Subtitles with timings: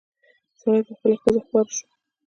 [0.59, 1.87] سړي په خپلې ښځې خواړه شو.